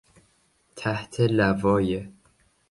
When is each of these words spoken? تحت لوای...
تحت 0.75 1.13
لوای... 1.37 1.89